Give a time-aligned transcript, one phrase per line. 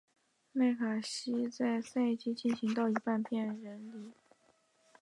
[0.51, 4.11] 麦卡锡在赛季进行到一半便离任。